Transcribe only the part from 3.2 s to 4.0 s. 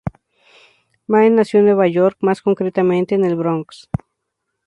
el Bronx.